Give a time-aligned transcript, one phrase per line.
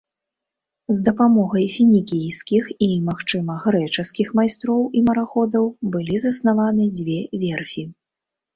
[0.99, 7.89] З дапамогай фінікійскіх і, магчыма, грэчаскіх майстроў і мараходаў былі заснаваны дзве верфі.